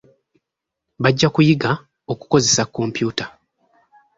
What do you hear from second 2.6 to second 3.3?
kompyuta.